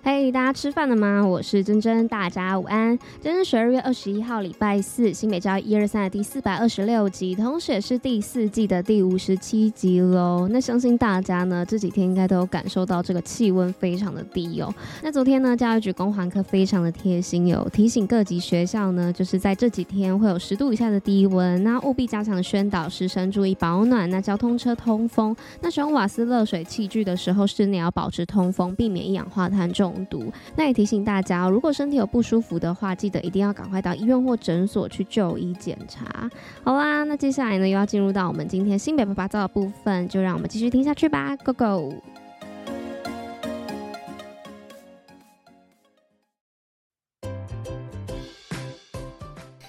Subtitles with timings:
[0.00, 1.26] 嘿，大家吃饭了吗？
[1.26, 2.96] 我是珍珍，大家午安。
[3.20, 10.48] 今天是十二月二十一号，礼拜四，新北教一二三的第四百二十六集，同时也是第四季的第五十七集喽。
[10.50, 14.72] 那相信大家呢这几天应该都有感受到这个气温非常的低哦。
[15.02, 24.08] 那昨天呢，教育局公环科非常的贴心，有提醒各级学校呢，就是在这几天会有十度以下的低温，那务必加强宣导师生注意保暖。
[24.08, 29.97] 那交通车通风，那使用瓦斯热水器具的时候，室内要保持通风，避免一氧化碳中。
[30.06, 36.30] 毒，那也提醒大家，如果身体有不舒服的话，记得一定要赶快到医院或诊所去就医检查。
[36.62, 41.94] 好啦，那接下来呢，又要进入到我们今天新北趴趴造的部分，就让我们继续听下去吧，Go Go！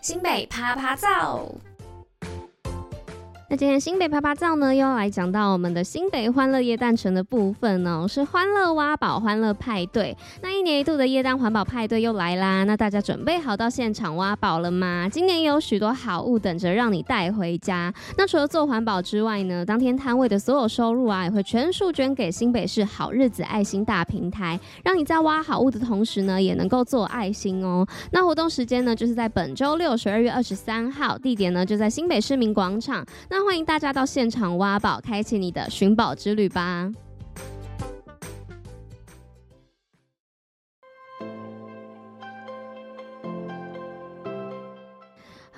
[0.00, 1.52] 新北趴趴造。
[3.48, 10.16] 那今天新北趴趴造呢，又要来讲到我们的新北欢乐夜诞城的部分哦，是欢乐挖宝欢乐派对。
[10.42, 15.08] 那一年一度的夜诞环保派对又来啦，那大家准备好到现场挖宝了吗？
[15.08, 17.94] 今年也有许多好物等着让你带回家。
[18.18, 27.86] 那除了做环保之外呢，当天摊位的所有收入啊，也会全数捐给新北市好日子爱心大平台，让你在挖好物的同时呢，也能够做爱心哦。
[28.10, 33.06] 那活动时间呢，就是在本周六十二月二十三号，地点呢就在新北市民广场。
[33.30, 36.90] 那那欢迎大家到现场挖宝，开启你的寻宝之旅吧！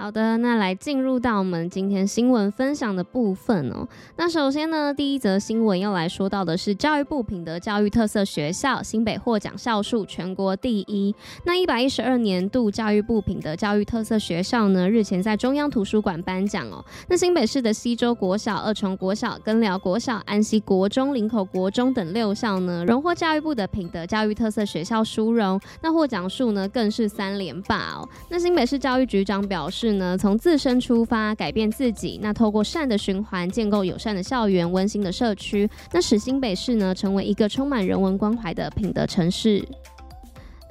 [0.01, 3.85] 好的，那来进入到我们今天新闻分享的部分哦。
[4.15, 11.13] 那首先呢，第一则新闻要来说到的是教育部品德教育特色学校新北获奖校数全国第一。
[11.45, 16.85] 那一百一十二年度教育部品德教育特色学校呢，日前在中央图书馆颁奖哦。
[17.09, 25.61] 那新北市的西州国小、二重国小、根寮国小、安溪国中、林口国中等六校呢，荣获教育部的品德教育特色学校殊荣。
[25.83, 28.09] 那获奖数呢，更是三连霸哦。
[28.31, 29.88] 那新北市教育局长表示。
[29.89, 39.67] 是呢，从自身出发，改变自己，那透过善的循环，建构友善的校园、温馨的社区，那使新北市呢，成为一个充满人文关怀的品德城市。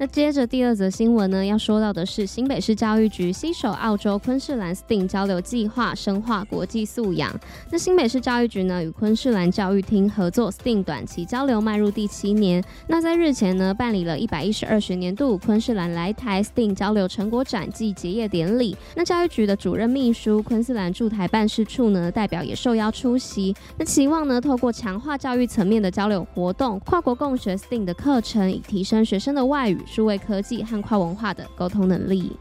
[0.00, 7.34] 那接着第二则新闻呢，要说到的是新北市教育局携手澳洲昆士兰 STEAM 交流计划，深化国际素养。
[7.72, 12.62] 那新北市教育局呢，与昆士兰教育厅合作 STEAM 短期交流迈入第七年。
[12.86, 18.76] 那在日前呢，办理了一百一十二学年度昆士兰来台 STEAM 交流成果展暨结业典礼。
[18.94, 23.52] 那教育局的主任秘书、昆士兰驻台办事处呢，代表也受邀出席。
[23.76, 29.76] 那期望呢，透过强化教育层面的交流活动，跨国共学 STEAM 的课程，以提升学生的外语。
[29.90, 32.36] 数位科技和跨文化的沟通能力。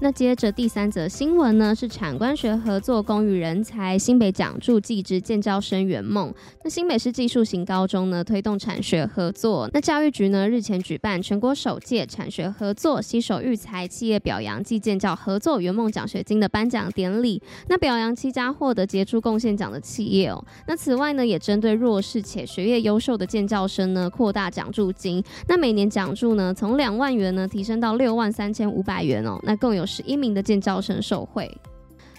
[0.00, 6.32] 那接着第三则新闻呢，是产官学合作公育人才，新北奖助技职建教生圆梦。
[6.62, 9.68] 那新北市技术型高中呢，推动产学合作。
[9.74, 17.42] 那教育局呢，日前举办全国首届产学合作携手育才企业表扬暨建教合作圆梦奖学金的颁奖典礼。
[17.66, 20.44] 那表扬七家获得杰出贡献奖的企业哦。
[20.68, 25.20] 那此外呢，也针对弱势且学业优秀的建教生呢，扩大奖助金。
[25.48, 29.40] 那每年奖助呢，从两万元呢，提升到六万三千五百元哦。
[29.42, 31.50] 那共有十一名的建教生受惠。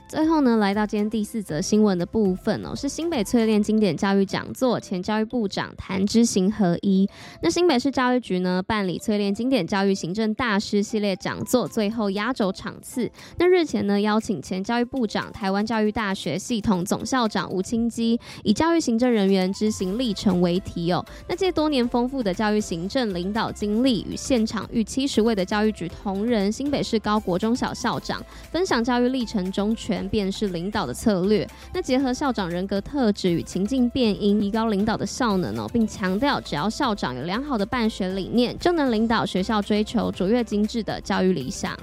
[0.09, 7.07] 最后呢，来到今天第四则新闻的部分哦，是新北淬炼经典教育讲座，前教育部长谈知行合一。
[7.43, 13.07] 那新北市教育局呢，办理淬炼经典教育行政大师系列讲座，最后压轴场次。
[13.37, 21.05] 那日前呢，邀请前教育部长、台湾教育大学系统总校长吴清基，以教育行政人员执行历程为题哦。
[21.27, 28.19] 那借多年丰富的教育行政领导经历，与现场逾七十位的教育局同仁、新北市高国中小校长，
[28.51, 29.98] 分享教育历程中全。
[30.07, 41.77] 便是领导的策略，那结合校长人格特质与情境变因，提高领导的效能哦，并强调只要校长有良好的办学理念，就能领导学校追求卓越精致的教育理想。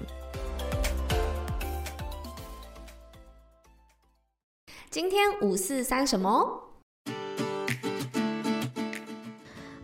[4.88, 6.65] 今天五四三什么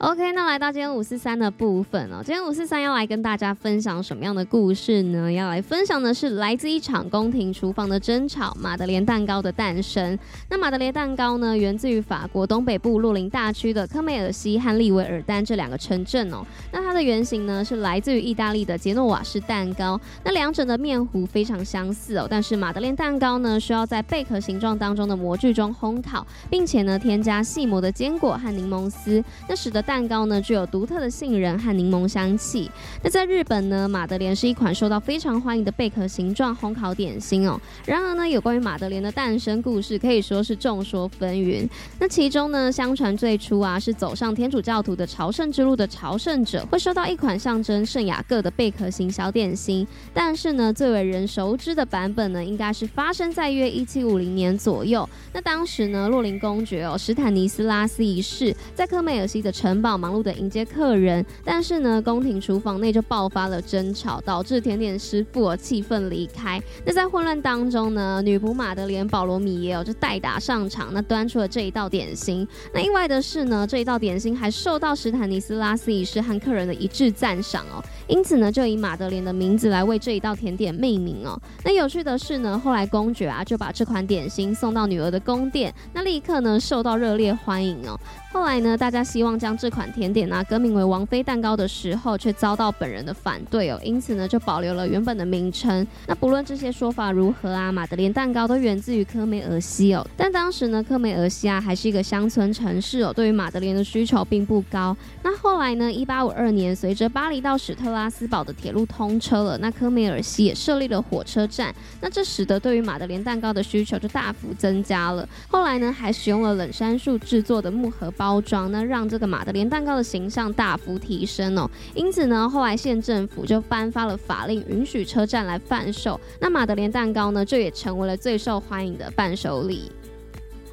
[0.03, 2.17] ？OK，那来到今天五四三的部分哦。
[2.25, 5.31] 今天五四三要来跟大家分享什么样的故事呢？
[5.31, 10.19] 要来分享的是来自一场宫廷厨房的争吵——马德莲蛋糕的诞生。
[10.51, 16.45] 那马德莲蛋糕呢，源自于法国东北部洛林大区的科梅尔西和利维尔丹这两个城镇哦。
[16.73, 20.01] 那它的原型呢，是来自于意大利的杰诺瓦式蛋糕。
[20.25, 32.71] 那两者的面糊非常相似哦，但是马德莲蛋糕呢，需要在贝壳形状当中的模具中烘烤，并且呢，添加细磨的坚果和柠檬丝，那使得蛋蛋糕呢，具有独特的杏仁和柠檬香气。
[33.03, 37.61] 那在日本呢，马德莲是一款受到非常欢迎的贝壳形状烘烤点心哦。
[37.85, 41.69] 然而呢，有关于马德莲的诞生故事可以说是众说纷纭。
[41.99, 49.87] 那其中呢，相传最初啊是走上天主教徒的朝圣之路的朝圣者会收到一款象征圣雅各的贝壳型小点心。
[50.15, 55.07] 但是呢，最为人熟知的版本呢，应该是发生在约一七五零年左右。
[55.35, 66.63] 那当时呢，洛林公爵哦，史坦尼斯拉斯一世在科梅尔西的城堡忙碌的迎接客人，但是呢，宫廷厨房内就爆发了争吵，导致甜点师傅气愤离开。
[66.87, 72.47] 那在混乱当中呢，女仆玛德莲保罗米也有就代打上场，那端出了这一道点心。
[72.73, 77.83] 那意外的是呢，这一道点心还受到史坦尼斯拉斯一世和客人的一致赞赏哦，
[78.13, 81.41] 因此呢，就以马德莲的名字来为这一道甜点命名哦。
[81.65, 87.99] 那有趣的是呢，后来公爵啊就把这款点心送到女儿的宫殿，那立刻呢受到热烈欢迎哦。
[88.31, 95.87] 后来呢，大家希望将这款甜点啊更名为王妃蛋糕的时候，却遭到本人的反对哦，因此呢就保留了原本的名称。
[96.07, 100.07] 那不论这些说法如何啊，马德莲蛋糕都源自于科梅尔西哦。
[100.19, 104.95] 但当时呢，科梅尔西啊还是一个乡村城市哦，对于马德莲的需求并不高。
[105.23, 115.29] 那后来呢，一八五二年，随着巴黎到史特拉拉斯堡的铁路通车了，那科梅尔西也设立了火车站，那这使得对于马德莲蛋糕的需求就大幅增加了。
[115.49, 121.71] 后来呢，还使用了冷杉树制作的木盒包装，那让这个马德莲蛋糕的形象大幅提升哦。
[121.95, 126.21] 因此呢，后来县政府就颁发了法令，允许车站来贩售。
[126.41, 129.93] 那马德莲蛋糕呢，这也成为了最受欢迎的伴手礼。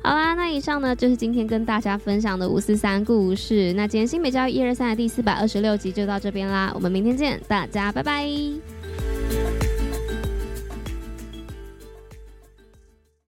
[0.01, 3.73] 好啦，那以上呢就是今天跟大家分享的五四三故事。
[3.73, 8.78] 那今天新北教育一二三的第四百二十六集就到这边啦，我们明天见，大家拜拜。